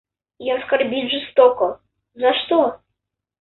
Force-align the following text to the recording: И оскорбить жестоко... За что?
И 0.39 0.49
оскорбить 0.49 1.11
жестоко... 1.11 1.79
За 2.15 2.33
что? 2.33 2.81